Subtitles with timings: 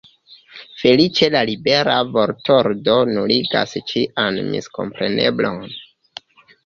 [0.83, 5.63] Feliĉe la libera vortordo nuligas ĉian miskompreneblon.